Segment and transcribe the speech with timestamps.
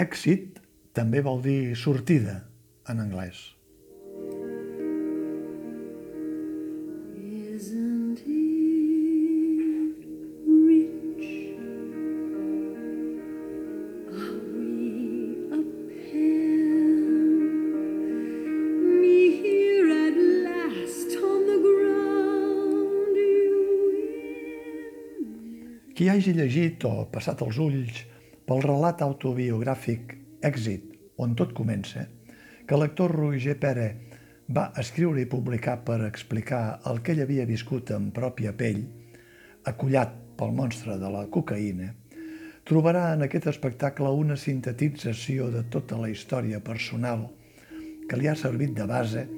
[0.00, 0.56] Èxit
[0.96, 2.38] també vol dir sortida
[2.88, 3.40] en anglès.
[25.92, 28.00] Qui hagi llegit o passat els ulls
[28.50, 30.86] pel relat autobiogràfic Èxit,
[31.22, 32.00] on tot comença,
[32.66, 33.84] que l'actor Roger Pere
[34.50, 38.80] va escriure i publicar per explicar el que ell havia viscut en pròpia pell,
[39.70, 41.92] acollat pel monstre de la cocaïna,
[42.66, 47.28] trobarà en aquest espectacle una sintetització de tota la història personal
[48.10, 49.28] que li ha servit de base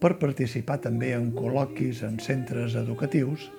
[0.00, 3.50] per participar també en col·loquis en centres educatius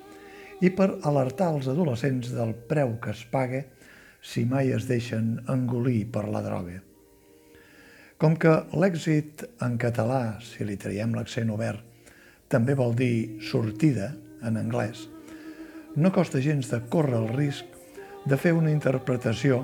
[0.65, 3.61] i per alertar els adolescents del preu que es paga
[4.23, 6.79] si mai es deixen engolir per la droga.
[8.17, 11.83] Com que l'èxit en català, si li traiem l'accent obert,
[12.47, 14.13] també vol dir sortida
[14.47, 15.09] en anglès,
[15.95, 17.67] no costa gens de córrer el risc
[18.25, 19.59] de fer una interpretació,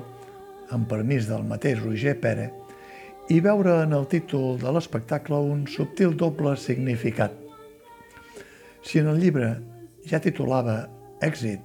[0.70, 2.50] amb permís del mateix Roger Pere,
[3.30, 7.32] i veure en el títol de l'espectacle un subtil doble significat.
[8.82, 9.50] Si en el llibre
[10.06, 10.82] ja titulava
[11.22, 11.62] Èxit,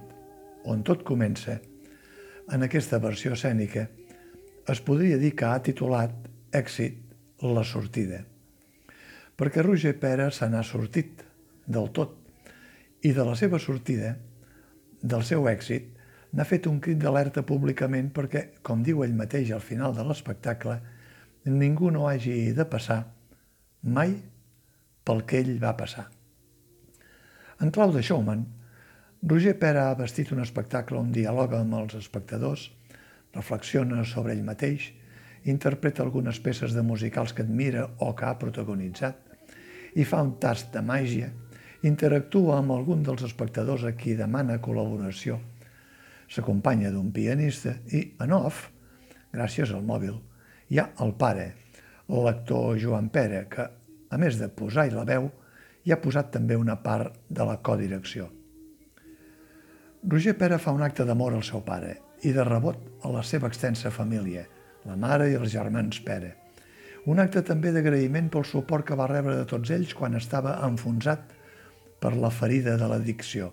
[0.66, 1.60] on tot comença,
[2.52, 3.88] en aquesta versió escènica
[4.70, 6.14] es podria dir que ha titulat
[6.56, 7.02] Èxit,
[7.42, 8.22] la sortida.
[9.36, 11.20] Perquè Roger Pera se n'ha sortit
[11.66, 12.14] del tot
[13.04, 14.14] i de la seva sortida,
[15.02, 15.90] del seu èxit,
[16.32, 20.78] n'ha fet un crit d'alerta públicament perquè, com diu ell mateix al final de l'espectacle,
[21.44, 23.02] ningú no hagi de passar
[23.82, 24.16] mai
[25.06, 26.08] pel que ell va passar.
[27.60, 28.46] En clau de showman,
[29.22, 32.68] Roger Pera ha vestit un espectacle on dialoga amb els espectadors,
[33.32, 34.90] reflexiona sobre ell mateix,
[35.48, 39.16] interpreta algunes peces de musicals que admira o que ha protagonitzat
[39.96, 41.30] i fa un tast de màgia,
[41.88, 45.40] interactua amb algun dels espectadors a qui demana col·laboració,
[46.28, 48.68] s'acompanya d'un pianista i, en off,
[49.32, 50.20] gràcies al mòbil,
[50.68, 51.54] hi ha el pare,
[52.12, 53.64] l'actor Joan Pere, que,
[54.10, 55.30] a més de posar-hi la veu,
[55.86, 58.28] hi ha posat també una part de la codirecció.
[60.08, 63.48] Roger Pere fa un acte d'amor al seu pare i de rebot a la seva
[63.50, 64.44] extensa família,
[64.86, 66.28] la mare i els germans Pere.
[67.10, 71.34] Un acte també d'agraïment pel suport que va rebre de tots ells quan estava enfonsat
[71.98, 73.50] per la ferida de l'addicció.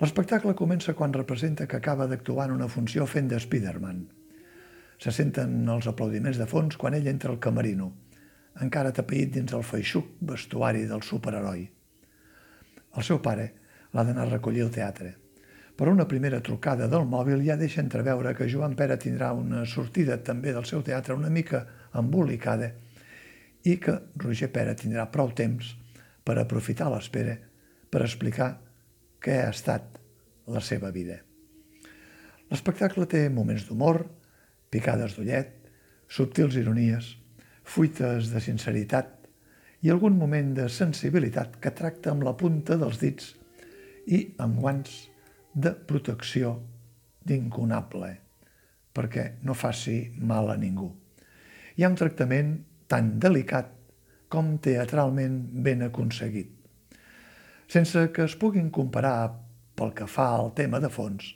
[0.00, 4.06] L'espectacle comença quan representa que acaba d'actuar en una funció fent de Spiderman.
[4.96, 7.92] Se senten els aplaudiments de fons quan ell entra al camerino,
[8.64, 11.66] encara tapeït dins el feixuc vestuari del superheroi.
[12.96, 13.59] El seu pare,
[13.92, 15.14] l'ha d'anar a recollir al teatre.
[15.76, 20.18] Però una primera trucada del mòbil ja deixa entreveure que Joan Pere tindrà una sortida
[20.22, 21.64] també del seu teatre una mica
[21.96, 22.70] embolicada
[23.64, 25.74] i que Roger Pere tindrà prou temps
[26.24, 27.38] per aprofitar l'espera
[27.90, 28.52] per explicar
[29.20, 29.98] què ha estat
[30.50, 31.18] la seva vida.
[32.50, 34.04] L'espectacle té moments d'humor,
[34.70, 35.52] picades d'ullet,
[36.10, 37.14] subtils ironies,
[37.62, 39.16] fuites de sinceritat
[39.86, 43.36] i algun moment de sensibilitat que tracta amb la punta dels dits
[44.10, 44.96] i amb guants
[45.54, 46.56] de protecció
[47.26, 48.10] d'inconable
[48.94, 50.88] perquè no faci mal a ningú.
[51.76, 52.56] Hi ha un tractament
[52.90, 53.70] tan delicat
[54.30, 56.50] com teatralment ben aconseguit.
[57.70, 59.30] Sense que es puguin comparar
[59.78, 61.28] pel que fa al tema de fons,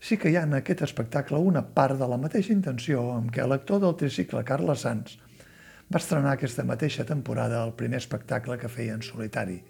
[0.00, 3.46] sí que hi ha en aquest espectacle una part de la mateixa intenció amb què
[3.46, 5.16] l'actor del tricicle Carles Sanz
[5.88, 9.62] va estrenar aquesta mateixa temporada el primer espectacle que feia en solitari,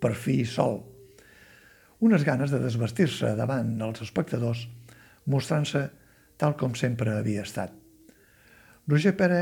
[0.00, 0.80] per fi sol,
[2.00, 4.66] unes ganes de desvestir-se davant dels espectadors,
[5.26, 5.88] mostrant-se
[6.38, 7.72] tal com sempre havia estat.
[8.88, 9.40] Roger Pere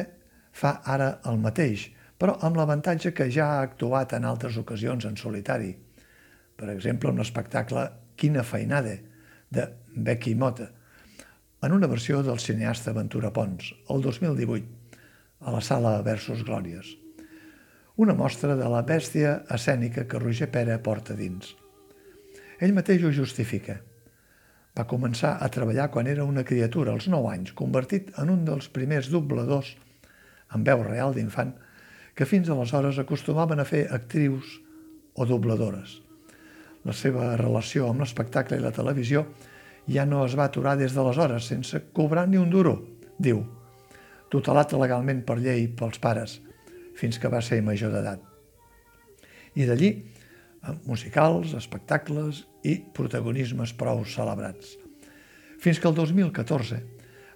[0.57, 5.19] fa ara el mateix, però amb l'avantatge que ja ha actuat en altres ocasions en
[5.21, 5.75] solitari.
[6.57, 7.85] Per exemple, en l'espectacle
[8.17, 8.97] Quina feinada,
[9.53, 10.71] de Becky Mota,
[11.63, 14.67] en una versió del cineasta Ventura Pons, el 2018,
[15.41, 16.97] a la sala Versus Glòries.
[17.97, 21.55] Una mostra de la bèstia escènica que Roger Pere porta dins.
[22.57, 23.77] Ell mateix ho justifica.
[24.77, 28.69] Va començar a treballar quan era una criatura, als 9 anys, convertit en un dels
[28.73, 29.75] primers dobladors
[30.57, 31.53] amb veu real d'infant
[32.17, 34.57] que fins aleshores acostumaven a fer actrius
[35.15, 35.99] o dobladores.
[36.89, 39.27] La seva relació amb l'espectacle i la televisió
[39.93, 42.79] ja no es va aturar des d'aleshores, sense cobrar ni un duro,
[43.19, 43.45] diu,
[44.33, 46.41] tutelat legalment per llei pels pares,
[46.97, 48.23] fins que va ser major d'edat.
[49.57, 49.91] I d'allí
[50.87, 54.77] musicals, espectacles i protagonismes prou celebrats.
[55.63, 56.83] Fins que el 2014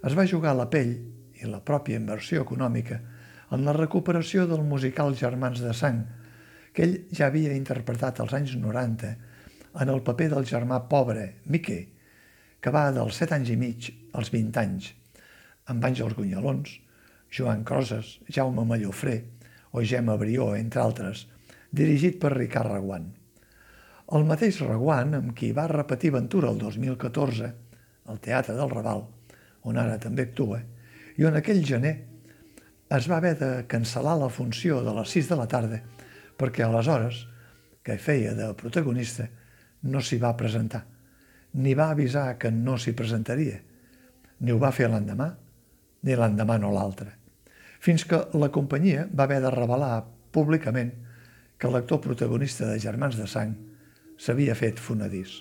[0.09, 0.95] es va jugar la pell
[1.41, 3.01] i la pròpia inversió econòmica
[3.55, 6.05] en la recuperació del musical Germans de Sang,
[6.73, 9.11] que ell ja havia interpretat als anys 90
[9.81, 11.89] en el paper del germà pobre, Miquel,
[12.61, 14.91] que va dels 7 anys i mig als 20 anys,
[15.71, 16.77] amb Àngels Gunyalons,
[17.31, 19.23] Joan Croses, Jaume Mallofré
[19.73, 21.27] o Gemma Brió, entre altres,
[21.71, 23.20] dirigit per Ricard Reguant.
[24.11, 27.51] El mateix Reguant, amb qui va repetir aventura el 2014
[28.11, 29.05] al Teatre del Raval,
[29.71, 30.59] on ara també actua,
[31.15, 31.93] i on aquell gener
[32.97, 35.79] es va haver de cancel·lar la funció de les 6 de la tarda
[36.41, 37.21] perquè aleshores,
[37.87, 39.29] que feia de protagonista,
[39.87, 40.83] no s'hi va presentar,
[41.63, 43.63] ni va avisar que no s'hi presentaria,
[44.41, 45.31] ni ho va fer l'endemà,
[46.03, 47.13] ni l'endemà no l'altre,
[47.79, 50.03] fins que la companyia va haver de revelar
[50.35, 50.97] públicament
[51.61, 53.59] que l'actor protagonista de Germans de Sang
[54.21, 55.41] s'havia fet fonadís.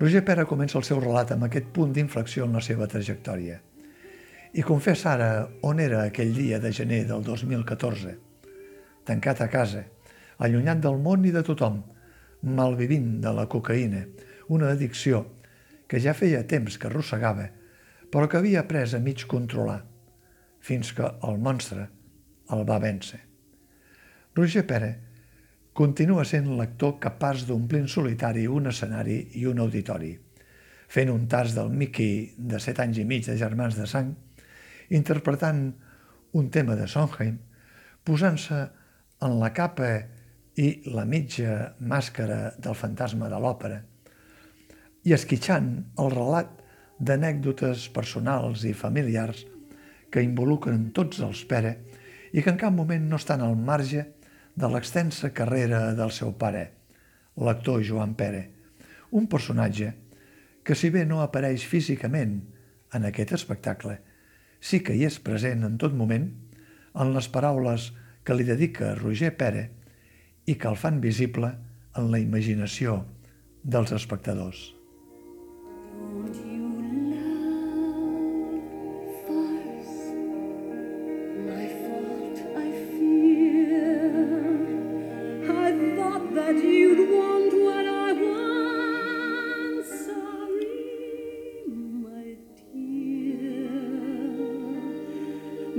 [0.00, 3.58] Roger Pera comença el seu relat amb aquest punt d'inflexió en la seva trajectòria
[4.56, 5.30] i confessa ara
[5.62, 8.16] on era aquell dia de gener del 2014,
[9.06, 9.84] tancat a casa,
[10.42, 11.76] allunyat del món i de tothom,
[12.42, 14.06] malvivint de la cocaïna,
[14.48, 15.22] una addicció
[15.86, 17.46] que ja feia temps que arrossegava,
[18.10, 19.84] però que havia après a mig controlar,
[20.58, 21.86] fins que el monstre
[22.50, 23.20] el va vèncer.
[24.34, 24.90] Roger Pera
[25.80, 30.10] continua sent l'actor capaç d'omplir en solitari un escenari i un auditori,
[30.92, 34.10] fent un tas del Mickey de set anys i mig de Germans de Sang,
[34.92, 35.62] interpretant
[36.36, 37.38] un tema de Sondheim,
[38.04, 38.60] posant-se
[39.24, 39.88] en la capa
[40.60, 43.80] i la mitja màscara del fantasma de l'òpera
[45.08, 46.52] i esquitxant el relat
[47.00, 49.46] d'anècdotes personals i familiars
[50.12, 51.78] que involucren tots els Pere
[52.36, 54.10] i que en cap moment no estan al marge
[54.54, 56.64] de l'extensa carrera del seu pare,
[57.36, 58.42] l'actor Joan Pere,
[59.10, 59.92] un personatge
[60.64, 62.40] que si bé no apareix físicament
[62.94, 63.98] en aquest espectacle,
[64.60, 66.28] sí que hi és present en tot moment
[66.94, 67.90] en les paraules
[68.24, 69.68] que li dedica Roger Pere
[70.46, 71.54] i que el fan visible
[71.96, 73.00] en la imaginació
[73.62, 74.70] dels espectadors.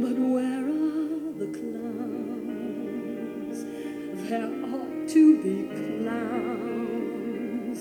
[0.01, 2.97] But where are the clowns?
[4.27, 5.55] There ought to be
[6.01, 7.79] clowns.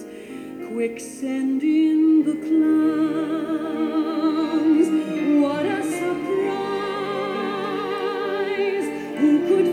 [0.71, 3.69] Quick send in the clowns.
[5.43, 6.59] What a surprise!
[9.19, 9.69] Who could